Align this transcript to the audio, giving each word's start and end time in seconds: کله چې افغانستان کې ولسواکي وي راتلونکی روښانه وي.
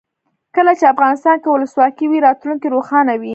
کله 0.55 0.71
چې 0.79 0.85
افغانستان 0.93 1.35
کې 1.41 1.47
ولسواکي 1.49 2.05
وي 2.07 2.19
راتلونکی 2.27 2.67
روښانه 2.75 3.13
وي. 3.21 3.29